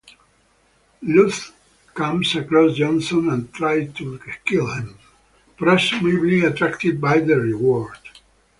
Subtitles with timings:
[1.03, 1.51] Luce
[1.93, 4.97] comes across Johnson and tries to kill him,
[5.55, 7.99] presumably attracted by the reward.